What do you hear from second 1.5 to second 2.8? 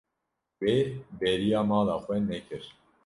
mala xwe nekir.